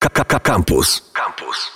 [0.00, 1.12] Campus.
[1.12, 1.70] Campus.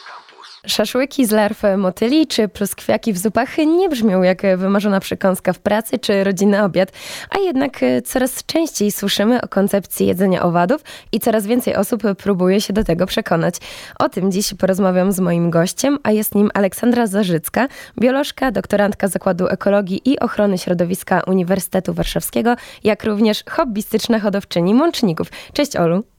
[0.67, 5.99] Szaszłyki z larw motyli czy pluskwiaki w zupach nie brzmią jak wymarzona przekąska w pracy
[5.99, 6.93] czy rodzinny obiad,
[7.31, 10.83] a jednak coraz częściej słyszymy o koncepcji jedzenia owadów
[11.13, 13.55] i coraz więcej osób próbuje się do tego przekonać.
[13.99, 17.69] O tym dziś porozmawiam z moim gościem, a jest nim Aleksandra Zarzycka,
[18.01, 25.29] biolożka, doktorantka Zakładu Ekologii i Ochrony Środowiska Uniwersytetu Warszawskiego, jak również hobbystyczna hodowczyni mączników.
[25.53, 26.14] Cześć Olu.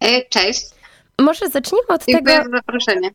[0.00, 0.66] E, cześć.
[1.20, 2.50] Może zacznijmy od Dziękuję tego.
[2.50, 3.10] za zaproszenie.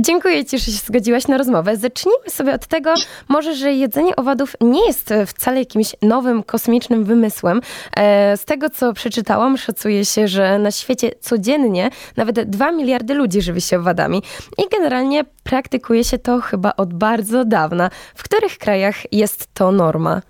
[0.00, 1.76] Dziękuję Ci, że się zgodziłaś na rozmowę.
[1.76, 2.94] Zacznijmy sobie od tego,
[3.28, 7.60] może, że jedzenie owadów nie jest wcale jakimś nowym, kosmicznym wymysłem.
[7.96, 13.42] E, Z tego, co przeczytałam, szacuje się, że na świecie codziennie nawet 2 miliardy ludzi
[13.42, 14.22] żywi się owadami.
[14.58, 17.90] I generalnie praktykuje się to chyba od bardzo dawna.
[18.14, 20.22] W których krajach jest to norma?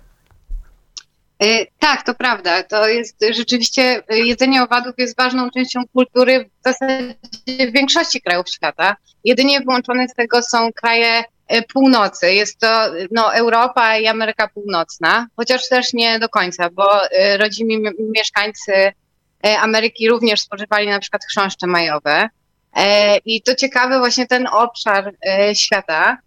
[1.41, 2.63] E, Tak, to prawda.
[2.63, 7.15] To jest rzeczywiście e, jedzenie owadów jest ważną częścią kultury w zasadzie
[7.47, 8.95] w większości krajów świata.
[9.23, 12.33] Jedynie wyłączone z tego są kraje e, północy.
[12.33, 16.87] Jest to no, Europa i Ameryka Północna, chociaż też nie do końca, bo
[17.37, 18.71] rodzimi mi- mieszkańcy
[19.59, 22.29] Ameryki również spożywali na przykład chrząszcze majowe.
[23.25, 25.13] I to ciekawe, właśnie ten obszar
[25.53, 26.17] świata,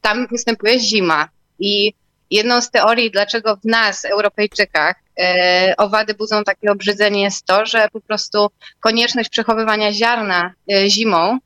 [0.00, 1.28] tam występuje zima.
[1.58, 1.92] I
[2.30, 7.88] jedną z teorii, dlaczego w nas, Europejczykach, e, owady budzą takie obrzydzenie, jest to, że
[7.92, 8.48] po prostu
[8.80, 11.38] konieczność przechowywania ziarna e, zimą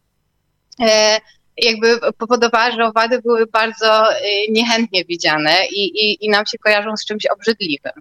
[0.80, 1.20] e,
[1.56, 4.04] jakby powodowała, że owady były bardzo
[4.48, 7.92] niechętnie widziane i, i, i nam się kojarzą z czymś obrzydliwym.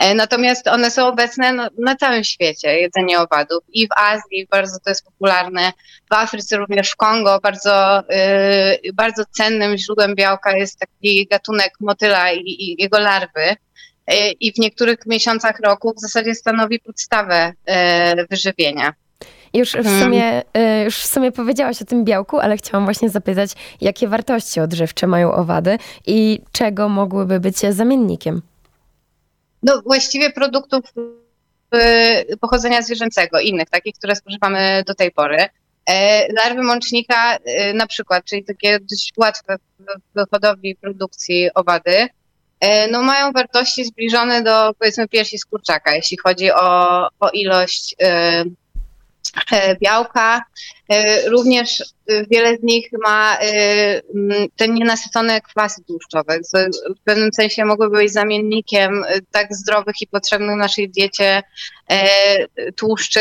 [0.00, 3.64] E, Natomiast one są obecne no, na całym świecie, jedzenie owadów.
[3.72, 5.72] I w Azji bardzo to jest popularne,
[6.10, 8.00] w Afryce również w Kongo bardzo,
[8.84, 13.40] y, bardzo cennym źródłem białka jest taki gatunek motyla i, i jego larwy.
[14.12, 17.52] Y, I w niektórych miesiącach roku w zasadzie stanowi podstawę
[18.18, 18.92] y, wyżywienia.
[19.54, 20.02] Już w, Mhm.
[20.02, 20.42] sumie,
[20.84, 25.32] już w sumie powiedziałaś o tym białku, ale chciałam właśnie zapytać, jakie wartości odżywcze mają
[25.32, 28.42] owady i czego mogłyby być zamiennikiem?
[29.62, 30.84] No właściwie produktów
[31.74, 35.46] y, pochodzenia zwierzęcego, innych, takich, które spożywamy do tej pory.
[35.86, 39.56] E, Larwy mącznika y, na przykład, czyli takie dość łatwe
[40.16, 42.08] w- hodowli produkcji owady,
[42.60, 47.94] e, no mają wartości zbliżone do powiedzmy piersi z kurczaka, jeśli chodzi o, o ilość
[48.02, 48.06] y,
[49.82, 50.42] białka.
[50.88, 51.84] E, Również
[52.30, 56.58] wiele z nich ma mm, te nienasycone kwasy tłuszczowe, co
[57.00, 61.42] w pewnym sensie mogłyby być zamiennikiem tak zdrowych i potrzebnych naszej diecie
[61.90, 63.20] e, tłuszczy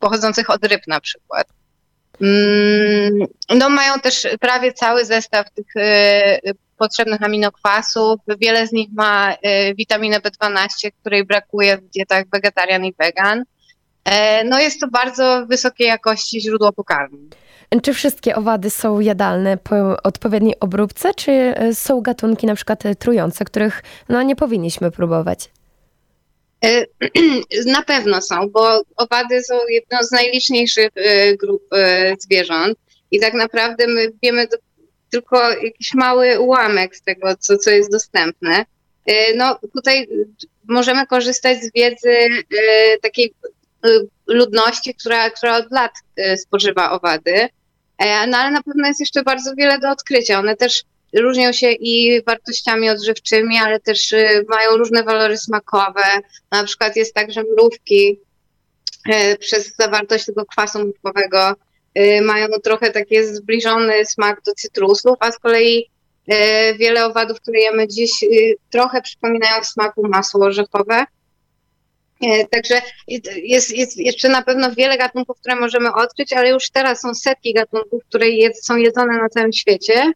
[0.00, 1.46] pochodzących od ryb na przykład.
[2.20, 3.26] Mm,
[3.58, 5.66] No mają też prawie cały zestaw tych
[6.76, 8.20] potrzebnych aminokwasów.
[8.40, 9.34] Wiele z nich ma
[9.76, 13.44] witaminę B12, której brakuje w dietach wegetarian i wegan.
[14.04, 17.18] E, No jest to bardzo wysokiej jakości źródło pokarmu.
[17.82, 22.94] Czy wszystkie owady są jadalne po odpowiedniej obróbce, czy y, są gatunki na przykład y,
[22.94, 25.50] trujące, których no, nie powinniśmy próbować?
[26.64, 26.84] E,
[27.66, 32.78] Na pewno są, bo owady są jedną z najliczniejszych e, grup e, zwierząt
[33.10, 34.46] i tak naprawdę my wiemy
[35.10, 38.64] tylko jakiś mały ułamek z tego, co, co jest dostępne.
[39.06, 40.08] E, No tutaj
[40.68, 43.48] możemy korzystać z wiedzy e, takiej e,
[44.26, 47.48] ludności, która, która od lat e, spożywa owady,
[47.98, 50.38] E, no ale na pewno jest jeszcze bardzo wiele do odkrycia.
[50.38, 56.02] One też różnią się i wartościami odżywczymi, ale też y, mają różne walory smakowe.
[56.50, 58.20] Na przykład jest tak, że mrówki
[59.08, 61.54] y, przez zawartość tego kwasu mrówkowego
[61.98, 65.90] y, mają trochę taki zbliżony smak do cytrusów, a z kolei
[66.32, 66.34] y,
[66.78, 71.04] wiele owadów, które jemy dziś, y, trochę przypominają smaku masło orzechowe.
[72.22, 72.80] E, Także
[73.36, 77.54] jest, jest jeszcze na pewno wiele gatunków, które możemy odkryć, ale już teraz są setki
[77.54, 80.12] gatunków, które jed, są jedzone na całym świecie.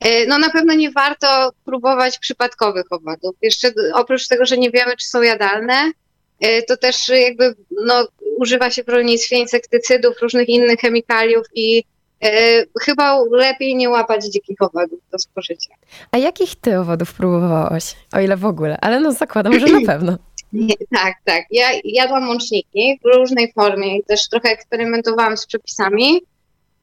[0.00, 3.36] E, No na pewno nie warto próbować przypadkowych owadów.
[3.42, 5.92] Jeszcze oprócz tego, że nie wiemy, czy są jadalne,
[6.40, 7.54] e, to też jakby
[7.86, 8.08] no,
[8.38, 11.84] używa się w rolnictwie insektycydów, różnych innych chemikaliów i
[12.24, 15.74] e, chyba lepiej nie łapać dzikich owadów do spożycia.
[16.12, 17.96] A jakich ty owadów próbowałaś?
[18.12, 20.18] O ile w ogóle, ale no zakładam, że na pewno.
[20.52, 21.44] Nie, tak, tak.
[21.50, 26.20] Ja jadłam łączniki w różnej formie i też trochę eksperymentowałam z przepisami.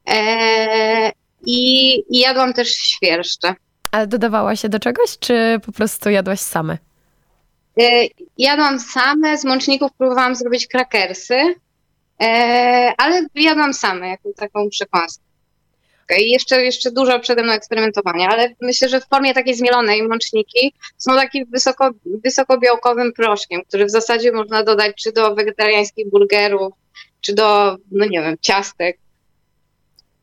[0.07, 1.11] E,
[1.45, 3.55] i, I jadłam też świerszcze.
[3.91, 6.77] Ale dodawała się do czegoś, czy po prostu jadłaś same?
[7.79, 8.07] E,
[8.37, 11.55] jadłam same, z mączników próbowałam zrobić krakersy,
[12.21, 15.23] e, ale jadłam same, jako taką przekąskę.
[16.19, 20.73] I jeszcze, jeszcze dużo przede mną eksperymentowania, ale myślę, że w formie takiej zmielonej mączniki
[20.97, 26.73] są takim wysoko, wysokobiałkowym proszkiem, który w zasadzie można dodać czy do wegetariańskich burgerów,
[27.21, 28.97] czy do, no nie wiem, ciastek.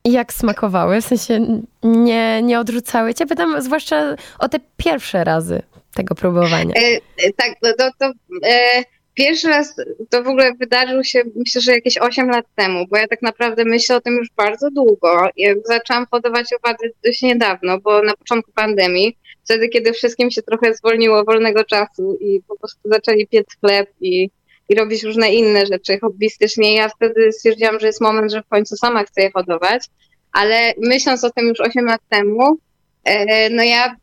[0.04, 1.00] Jak smakowały?
[1.00, 3.26] W sensie nie, nie odrzucały cię?
[3.26, 5.62] Pytam zwłaszcza o te pierwsze razy
[5.94, 6.74] tego próbowania.
[6.76, 6.96] E,
[7.26, 8.12] e, tak, no to, to
[8.48, 8.82] e,
[9.20, 9.76] pierwszy raz
[10.10, 13.64] to w ogóle wydarzył się, myślę, że jakieś 8 lat temu, bo ja tak naprawdę
[13.64, 15.28] myślę o tym już bardzo długo.
[15.36, 20.74] Ja zaczęłam hodować owady dość niedawno, bo na początku pandemii, wtedy, kiedy wszystkim się trochę
[20.74, 24.30] zwolniło wolnego czasu i po prostu zaczęli piec chleb i,
[24.68, 28.76] i robić różne inne rzeczy hobbystycznie, ja wtedy stwierdziłam, że jest moment, że w końcu
[28.76, 29.86] sama chcę je hodować.
[30.32, 32.58] Ale myśląc o tym już 8 lat temu,
[33.04, 33.96] e, no ja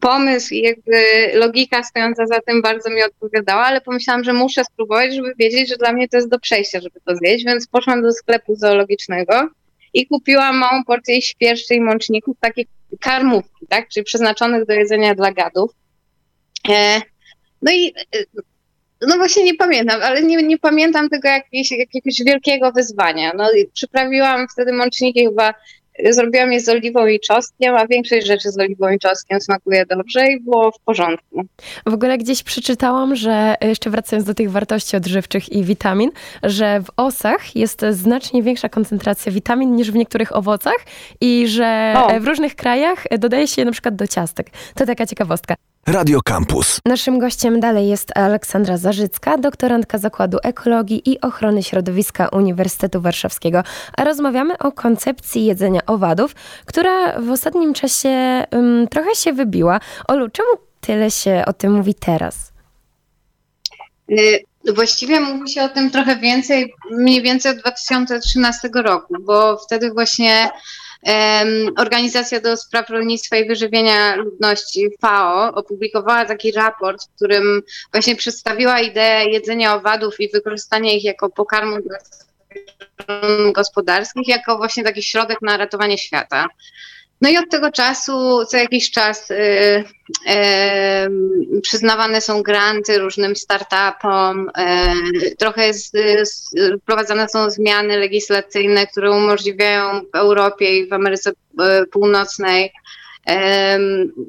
[0.00, 1.02] pomysł i jakby
[1.34, 5.76] logika stojąca za tym bardzo mi odpowiadała, ale pomyślałam, że muszę spróbować, żeby wiedzieć, że
[5.76, 9.48] dla mnie to jest do przejścia, żeby to zjeść, więc poszłam do sklepu zoologicznego
[9.94, 12.66] i kupiłam małą porcję świerszczy i mączników, takich
[13.00, 15.70] karmówki, tak, czyli przeznaczonych do jedzenia dla gadów.
[16.68, 17.00] E,
[17.62, 18.24] no i e,
[19.06, 23.32] no właśnie nie pamiętam, ale nie, nie pamiętam tego jakiegoś, jakiegoś wielkiego wyzwania.
[23.36, 25.54] No, przyprawiłam wtedy mączniki chyba
[26.10, 30.26] Zrobiłam je z oliwą i czosnkiem, a większość rzeczy z oliwą i czosnkiem smakuje dobrze
[30.26, 31.42] i było w porządku.
[31.86, 36.10] W ogóle gdzieś przeczytałam, że jeszcze wracając do tych wartości odżywczych i witamin,
[36.42, 40.78] że w osach jest znacznie większa koncentracja witamin niż w niektórych owocach
[41.20, 42.20] i że o.
[42.20, 44.50] w różnych krajach dodaje się je na przykład do ciastek.
[44.74, 45.54] To taka ciekawostka.
[45.86, 46.80] Radio Campus.
[46.86, 53.62] Naszym gościem dalej jest Aleksandra Zarzycka, doktorantka Zakładu Ekologii i Ochrony Środowiska Uniwersytetu Warszawskiego.
[53.96, 56.34] A rozmawiamy o koncepcji jedzenia owadów,
[56.66, 59.80] która w ostatnim czasie um, trochę się wybiła.
[60.08, 60.48] Olu, czemu
[60.80, 62.52] tyle się o tym mówi teraz?
[64.10, 64.44] Y,
[64.74, 70.50] właściwie mówi się o tym trochę więcej, mniej więcej od 2013 roku, bo wtedy właśnie
[71.76, 77.62] Organizacja do Spraw Rolnictwa i Wyżywienia Ludności FAO opublikowała taki raport, w którym
[77.92, 81.98] właśnie przedstawiła ideę jedzenia owadów i wykorzystania ich jako pokarmu dla
[83.52, 86.46] gospodarskich, jako właśnie taki środek na ratowanie świata.
[87.20, 89.84] No i od tego czasu, co jakiś czas y, y,
[91.62, 94.50] przyznawane są granty różnym startupom,
[95.22, 95.96] y, trochę jest,
[96.82, 101.32] wprowadzane są zmiany legislacyjne, które umożliwiają w Europie i w Ameryce
[101.92, 102.72] Północnej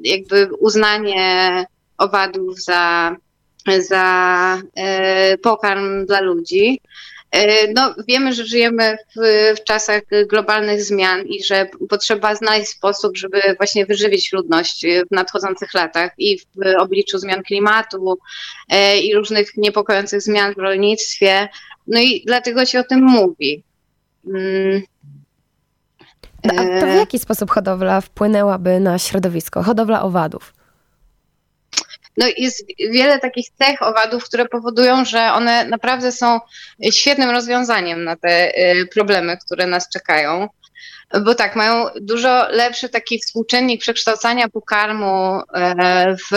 [0.04, 1.64] jakby uznanie
[1.98, 3.16] owadów za,
[3.78, 4.58] za
[5.42, 6.80] pokarm dla ludzi.
[7.32, 9.20] E, no, wiemy, że żyjemy w,
[9.60, 15.74] w, czasach globalnych zmian i że potrzeba znaleźć sposób, żeby właśnie wyżywić ludność w nadchodzących
[15.74, 18.18] latach i w obliczu zmian klimatu
[18.68, 21.48] e, i różnych niepokojących zmian w rolnictwie.
[21.86, 23.62] No i dlatego się o tym mówi.
[24.26, 24.82] Mm.
[26.42, 30.54] A to w jaki sposób hodowla wpłynęłaby na środowisko, hodowla owadów?
[32.16, 36.40] No jest wiele takich cech owadów, które powodują, że one naprawdę są
[36.92, 40.48] świetnym rozwiązaniem na te y, problemy, które nas czekają.
[41.24, 46.36] Bo tak, mają dużo lepszy taki współczynnik przekształcania pokarmu e, w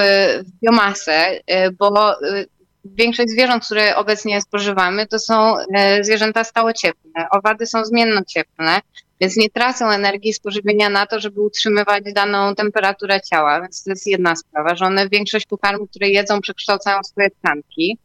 [0.64, 2.48] biomasę, e, bo y,
[2.86, 7.30] większość zwierząt, które obecnie spożywamy, to są e, zwierzęta stałocieplne.
[7.32, 8.82] Owady są zmiennocieplne,
[9.22, 13.62] więc nie tracą energii spożywienia na to, żeby utrzymywać daną temperaturę ciała.
[13.62, 17.98] Więc to jest jedna sprawa, że one większość pokarmów, które jedzą, przekształcają swoje tkanki.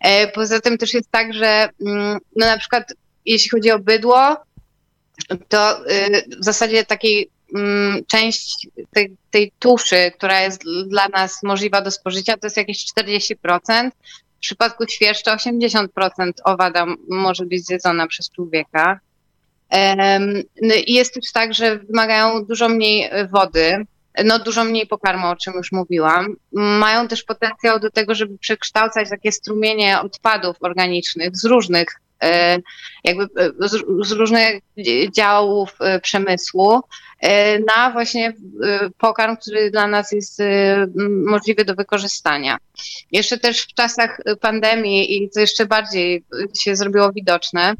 [0.00, 2.94] E, poza tym też jest tak, że mm, no na przykład
[3.26, 4.36] jeśli chodzi o bydło,
[5.48, 11.80] to y, w zasadzie takiej mm, część tej, tej tuszy, która jest dla nas możliwa
[11.80, 13.90] do spożycia, to jest jakieś 40%.
[14.36, 15.86] W przypadku świerszczy 80%
[16.44, 19.00] owada może być zjedzona przez człowieka.
[20.62, 23.86] No jest też tak, że wymagają dużo mniej e, wody,
[24.24, 26.36] no dużo mniej pokarmu, o czym już mówiłam.
[26.52, 31.88] Mają też potencjał do tego, żeby przekształcać takie strumienie odpadów organicznych z różnych
[32.22, 32.58] e,
[33.04, 33.68] jakby e,
[34.04, 34.62] z, różnych
[35.16, 36.80] działów przemysłu
[37.76, 38.32] na właśnie
[38.98, 40.42] pokarm, który dla nas jest
[41.26, 42.56] możliwy do wykorzystania.
[43.12, 46.24] Jeszcze też w czasach pandemii i to jeszcze bardziej
[46.58, 47.74] się zrobiło widoczne,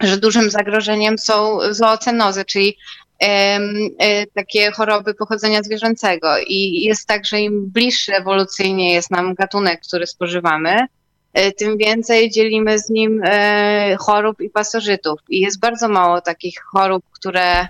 [0.00, 2.76] że dużym zagrożeniem są zoocenozy, czyli
[3.20, 6.28] e, takie choroby pochodzenia zwierzęcego.
[6.46, 10.86] I jest tak, że im bliższy ewolucyjnie jest nam gatunek, który spożywamy,
[11.32, 15.20] e, tym więcej dzielimy z nim e, chorób i pasożytów.
[15.28, 17.68] I jest bardzo mało takich chorób, które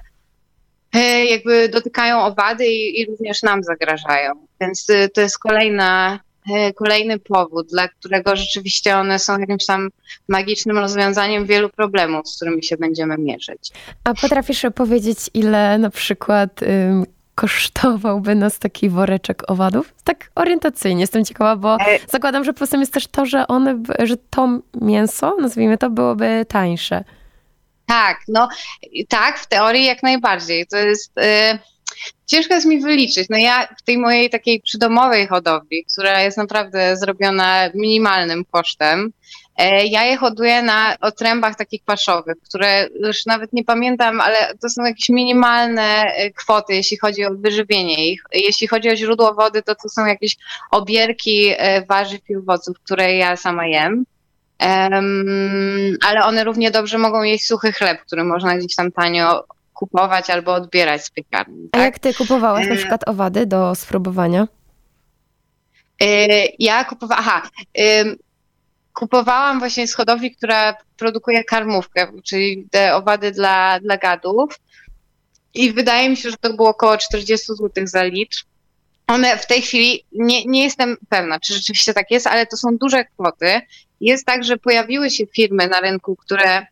[1.31, 4.33] jakby dotykają owady i, i również nam zagrażają.
[4.61, 6.21] Więc to jest kolejna
[6.75, 9.89] kolejny powód, dla którego rzeczywiście one są jakimś tam
[10.29, 13.71] magicznym rozwiązaniem wielu problemów, z którymi się będziemy mierzyć.
[14.05, 19.95] A potrafisz powiedzieć, ile na przykład ym, kosztowałby nas taki woreczek owadów?
[20.05, 21.99] Tak orientacyjnie jestem ciekawa, bo e...
[22.09, 24.49] zakładam, że plusem jest też to, że one, że to
[24.81, 27.05] mięso, nazwijmy to, byłoby tańsze.
[27.87, 28.49] Tak, no
[29.09, 30.67] tak, w teorii jak najbardziej.
[30.67, 31.19] To jest.
[31.19, 31.59] Y,
[32.27, 33.29] ciężko jest mi wyliczyć.
[33.31, 39.13] No ja w tej mojej takiej przydomowej hodowli, która jest naprawdę zrobiona minimalnym kosztem,
[39.57, 44.69] e, ja je hoduję na otrębach takich paszowych, które już nawet nie pamiętam, ale to
[44.69, 48.23] są jakieś minimalne e, kwoty, jeśli chodzi o wyżywienie ich.
[48.33, 50.37] Jeśli chodzi o źródło wody, to to są jakieś
[50.71, 54.05] obierki e, warzyw i owoców, które ja sama jem.
[54.61, 59.45] Um, ale one równie dobrze mogą jeść suchy chleb, który można gdzieś tam tanio
[59.81, 61.69] kupować albo odbierać z piekarni.
[61.71, 61.81] Tak?
[61.81, 64.49] A jak ty kupowałaś na e, przykład owady do spróbowania?
[66.03, 66.07] E,
[66.59, 67.51] ja kupowałam, aha,
[68.95, 74.61] kupowałam właśnie z hodowli, która produkuje karmówkę, czyli te owady dla, dla gadów
[75.55, 78.37] i wydaje mi się, że to było około 40 zł za litr.
[79.07, 82.77] One w tej chwili, nie, nie jestem pewna, czy rzeczywiście tak jest, ale to są
[82.77, 83.61] duże kwoty.
[84.01, 86.67] Jest tak, że pojawiły się firmy na rynku, które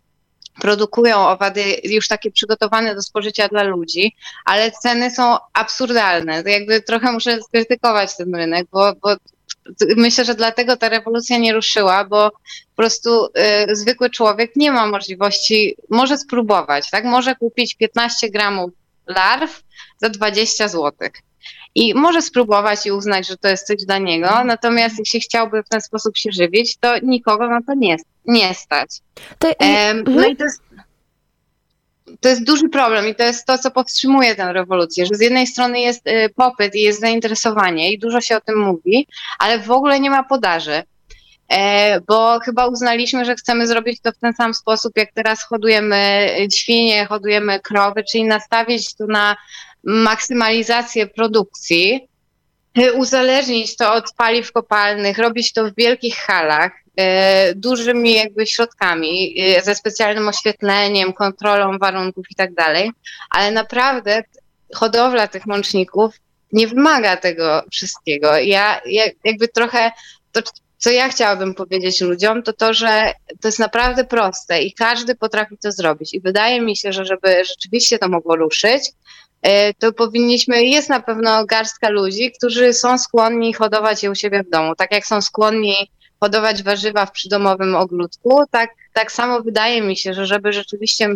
[0.60, 6.42] produkują owady już takie przygotowane do spożycia dla ludzi, ale ceny są absurdalne.
[6.42, 9.16] To jakby trochę muszę skrytykować ten rynek, bo, bo
[9.96, 13.26] myślę, że dlatego ta rewolucja nie ruszyła, bo po prostu
[13.70, 17.04] y, zwykły człowiek nie ma możliwości, może spróbować, tak?
[17.04, 18.70] Może kupić 15 gramów
[19.06, 19.62] larw
[19.98, 21.12] za 20 złotych
[21.78, 25.68] i może spróbować i uznać, że to jest coś dla niego, natomiast jeśli chciałby w
[25.68, 28.90] ten sposób się żywić, to nikogo na to nie, nie stać.
[29.38, 29.48] To,
[30.06, 30.62] no i to jest,
[32.20, 35.46] to jest duży problem i to jest to, co powstrzymuje tę rewolucję, że z jednej
[35.46, 39.06] strony jest y, popyt i jest zainteresowanie i dużo się o tym mówi,
[39.38, 40.82] ale w ogóle nie ma podaży.
[41.48, 46.28] E, bo chyba uznaliśmy, że chcemy zrobić to w ten sam sposób, jak teraz hodujemy
[46.54, 49.36] świnie, hodujemy krowy, czyli nastawić to na
[49.84, 52.08] maksymalizację produkcji,
[52.94, 59.62] uzależnić to od paliw kopalnych, robić to w wielkich halach, y, dużymi jakby środkami, y,
[59.62, 62.90] ze specjalnym oświetleniem, kontrolą warunków i tak dalej,
[63.30, 64.22] ale naprawdę
[64.74, 66.14] hodowla tych mączników
[66.52, 68.36] nie wymaga tego wszystkiego.
[68.36, 69.90] Ja, ja jakby trochę
[70.32, 70.40] to,
[70.78, 75.58] co ja chciałabym powiedzieć ludziom, to to, że to jest naprawdę proste i każdy potrafi
[75.58, 76.14] to zrobić.
[76.14, 79.27] I wydaje mi się, że żeby rzeczywiście to mogło ruszyć, E,
[79.78, 84.50] to powinniśmy, jest na pewno garstka ludzi, którzy są skłonni hodować je u siebie w
[84.50, 84.74] domu.
[84.74, 85.74] Tak jak są skłonni
[86.20, 91.08] hodować warzywa w przydomowym ogródku, tak, tak samo wydaje mi się, że żeby rzeczywiście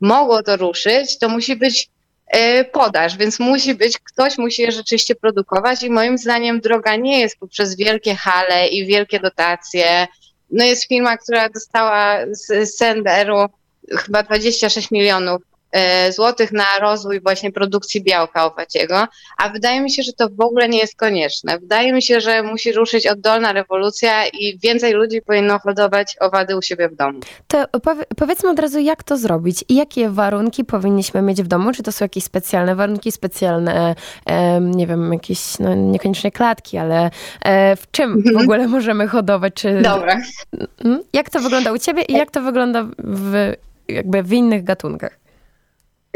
[0.00, 1.88] mogło to ruszyć, to musi być
[2.26, 7.20] e, podaż, więc musi być, ktoś musi je rzeczywiście produkować i moim zdaniem droga nie
[7.20, 10.06] jest poprzez wielkie hale i wielkie dotacje.
[10.50, 13.46] No jest firma, która dostała z Senderu
[13.90, 15.57] chyba 26 milionów E,
[16.10, 19.06] złotych na rozwój właśnie produkcji białka owaciego,
[19.38, 21.58] a wydaje mi się, że to w ogóle nie jest konieczne.
[21.58, 26.62] Wydaje mi się, że musi ruszyć oddolna rewolucja i więcej ludzi powinno hodować owady u
[26.62, 27.20] siebie w domu.
[27.48, 27.64] To
[28.16, 31.72] powiedzmy od razu, jak to zrobić i jakie warunki powinniśmy mieć w domu?
[31.72, 33.94] Czy to są jakieś specjalne warunki, specjalne,
[34.60, 37.10] nie wiem, jakieś, no niekoniecznie klatki, ale
[37.44, 38.44] e, w czym w mhm.
[38.44, 39.54] ogóle możemy hodować?
[39.54, 39.82] Czy...
[39.82, 40.20] Dobra.
[40.84, 43.52] Mm, jak to wygląda u ciebie i jak to wygląda w,
[43.88, 45.27] jakby w innych gatunkach?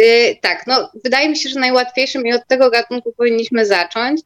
[0.01, 4.21] Y, tak, no wydaje mi się, że najłatwiejszym i od tego gatunku powinniśmy zacząć,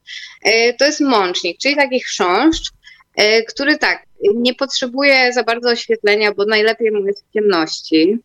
[0.46, 2.72] y, to jest mącznik, czyli taki chrząszcz,
[3.20, 8.18] y, który tak, nie potrzebuje za bardzo oświetlenia, bo najlepiej mu jest w ciemności.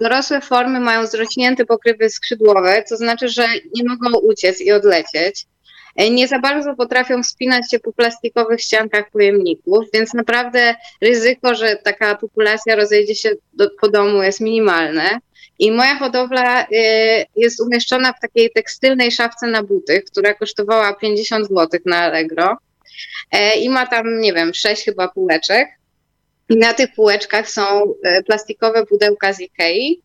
[0.00, 5.46] Dorosłe formy mają zrośnięte pokrywy skrzydłowe, co znaczy, że nie mogą uciec i odlecieć.
[6.10, 12.14] Nie za bardzo potrafią wspinać się po plastikowych ściankach pojemników, więc naprawdę ryzyko, że taka
[12.14, 15.18] populacja rozejdzie się do, po domu jest minimalne.
[15.58, 16.66] I moja hodowla y,
[17.36, 22.56] jest umieszczona w takiej tekstylnej szafce na buty, która kosztowała 50 zł na Allegro.
[23.30, 25.68] E, I ma tam, nie wiem, sześć chyba półeczek.
[26.48, 30.02] I na tych półeczkach są e, plastikowe pudełka z Ikei.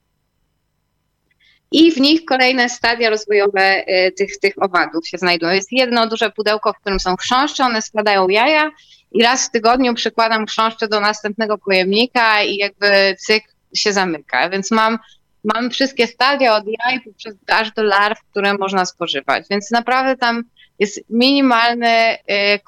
[1.72, 5.52] I w nich kolejne stadia rozwojowe e, tych, tych owadów się znajdują.
[5.54, 8.72] Jest jedno duże pudełko, w którym są chrząszcze, one składają jaja
[9.12, 14.50] i raz w tygodniu przykładam chrząszcze do następnego pojemnika i jakby cykl się zamyka.
[14.50, 14.98] Więc mam
[15.44, 19.46] mamy wszystkie stadia od jaj poprzez aż do larw, które można spożywać.
[19.50, 20.44] Więc naprawdę tam
[20.80, 22.18] jest minimalny y,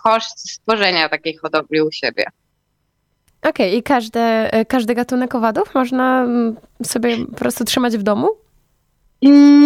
[0.04, 2.26] koszt stworzenia takiej hodowli u siebie.
[3.42, 8.04] Okej, okay, i każde, y, każdy gatunek owadów można mm, sobie po prostu trzymać w
[8.04, 8.30] domu?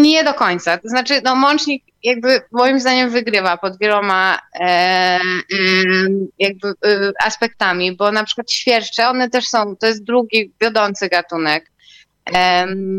[0.02, 0.78] Nie do końca.
[0.78, 5.20] To znaczy, no, mącznik jakby moim zdaniem wygrywa pod wieloma e, e,
[6.40, 11.72] jakby e, aspektami, bo na przykład świerszcze, one też są, to jest drugi wiodący gatunek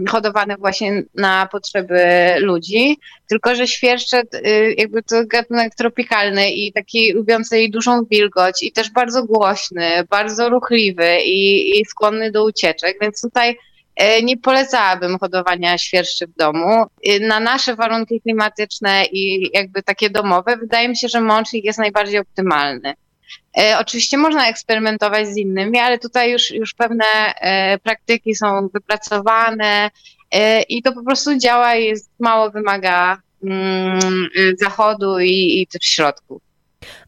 [0.08, 2.00] hodowany właśnie na potrzeby
[2.38, 2.96] ludzi,
[3.28, 8.90] tylko że świerszcze y, jakby to gatunek tropikalny i taki lubiący dużą wilgoć i też
[8.90, 13.58] bardzo głośny, bardzo ruchliwy i, i skłonny do ucieczek, więc tutaj
[13.96, 16.86] e, nie polecałabym hodowania świerszczy w domu.
[17.08, 21.78] Y, na nasze warunki klimatyczne i jakby takie domowe wydaje mi się, że mącznik jest
[21.78, 22.94] najbardziej optymalny.
[23.58, 27.04] E, oczywiście można eksperymentować z innymi, ale tutaj już, już pewne
[27.40, 29.90] e, praktyki są wypracowane
[30.30, 35.82] e, i to po prostu działa i jest, mało wymaga mm, zachodu i, i też
[35.82, 36.48] środków.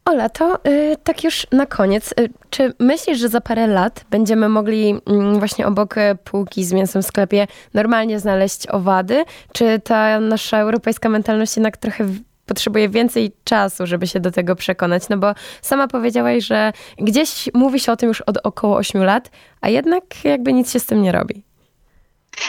[0.05, 2.13] Ola, to y, tak już na koniec.
[2.19, 4.95] Y, czy myślisz, że za parę lat będziemy mogli
[5.35, 9.23] y, właśnie obok półki z mięsem w sklepie normalnie znaleźć owady?
[9.53, 12.07] Czy ta nasza europejska mentalność jednak trochę
[12.51, 17.79] potrzebuje więcej czasu, żeby się do tego przekonać, no bo sama powiedziałaś, że gdzieś mówi
[17.79, 19.31] się o tym już od około 8 lat,
[19.61, 21.43] a jednak jakby nic się z tym nie robi.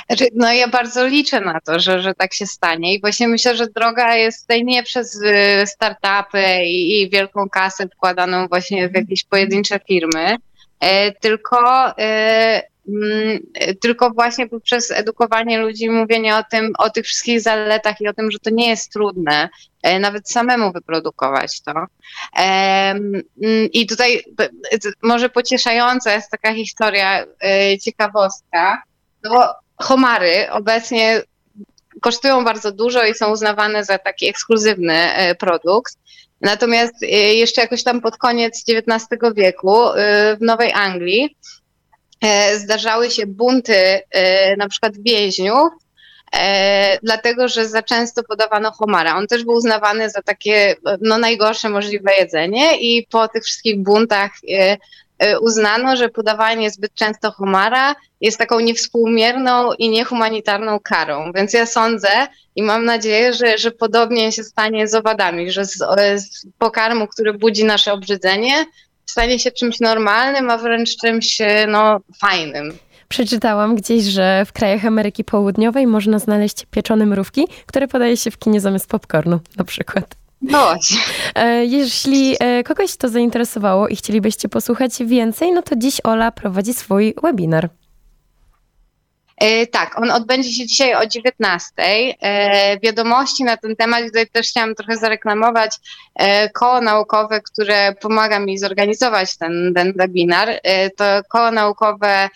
[0.07, 3.57] Znaczy, no ja bardzo liczę na to, że, że tak się stanie i właśnie myślę,
[3.57, 8.95] że droga jest tutaj nie przez y, startupy i, i wielką kasę wkładaną właśnie w
[8.95, 10.37] jakieś pojedyncze firmy,
[10.81, 11.59] e, tylko
[11.99, 12.72] e,
[13.81, 18.31] tylko właśnie poprzez edukowanie ludzi, mówienie o tym, o tych wszystkich zaletach i o tym,
[18.31, 19.49] że to nie jest trudne,
[19.83, 21.73] e, nawet samemu wyprodukować to.
[22.33, 23.23] Mm,
[23.73, 24.25] I tutaj
[25.03, 28.83] może pocieszająca jest taka historia, e, ciekawostka,
[29.25, 29.45] no bo
[29.85, 31.23] homary obecnie
[32.01, 35.95] kosztują bardzo dużo i są uznawane za taki ekskluzywny e, produkt.
[36.41, 36.95] Natomiast
[37.35, 39.77] jeszcze jakoś tam pod koniec XIX wieku
[40.41, 41.37] w Nowej Anglii
[42.57, 45.69] zdarzały się bunty e, na przykład więźniów,
[46.37, 49.17] e, dlatego że za często podawano homara.
[49.17, 54.31] On też był uznawany za takie no, najgorsze możliwe jedzenie i po tych wszystkich buntach
[55.41, 61.33] uznano, że podawanie zbyt często homara jest taką niewspółmierną i niehumanitarną karą.
[61.35, 62.09] Więc ja sądzę
[62.57, 65.79] i mam nadzieję, że, że podobnie się stanie z owadami, że z,
[66.17, 68.67] z pokarmu, który budzi nasze obrzydzenie,
[69.07, 72.73] stanie się czymś normalnym, a wręcz czymś no, fajnym.
[73.09, 78.39] Przeczytałam gdzieś, że w krajach Ameryki Południowej można znaleźć pieczone mrówki, które podaje się w
[78.39, 80.15] kinie zamiast popcornu na przykład.
[80.43, 80.99] No właśnie.
[81.35, 86.75] E, jeśli e, kogoś to zainteresowało i chcielibyście posłuchać więcej, no to dziś Ola prowadzi
[86.75, 87.69] swój webinar.
[89.43, 91.73] E, tak, on odbędzie się dzisiaj o 19.
[91.77, 95.77] E, wiadomości na ten temat, tutaj też chciałam trochę zareklamować
[96.15, 100.49] e, koło naukowe, które pomaga mi zorganizować ten, ten webinar.
[100.97, 102.29] To koło naukowe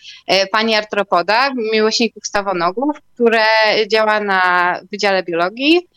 [0.52, 3.44] pani artropoda, miłośników stawonogów, które
[3.86, 5.88] działa na Wydziale Biologii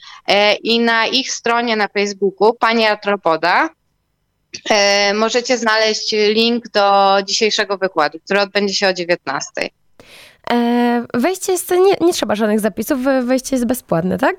[0.63, 3.69] i na ich stronie na Facebooku pani artropoda
[5.13, 9.69] możecie znaleźć link do dzisiejszego wykładu, który odbędzie się o 19.
[10.51, 14.35] E, wejście jest, nie, nie trzeba żadnych zapisów, wejście jest bezpłatne, tak?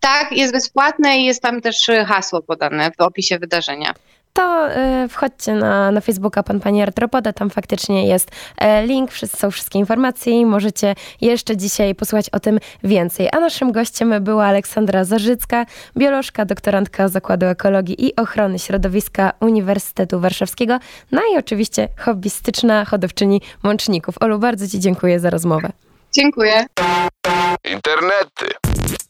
[0.00, 3.94] Tak, jest bezpłatne i jest tam też hasło podane w opisie wydarzenia
[4.36, 4.68] to
[5.04, 9.78] y, wchodźcie na, na Facebooka Pan Pani Artropoda, tam faktycznie jest y, link, są wszystkie
[9.78, 13.28] informacje i możecie jeszcze dzisiaj posłuchać o tym więcej.
[13.32, 20.78] A naszym gościem była Aleksandra Zarzycka, biolożka, doktorantka Zakładu Ekologii i Ochrony Środowiska Uniwersytetu Warszawskiego,
[21.12, 24.14] no i oczywiście hobbystyczna hodowczyni mączników.
[24.20, 25.70] Olu, bardzo Ci dziękuję za rozmowę.
[26.12, 26.66] Dziękuję.
[27.64, 28.75] Internety.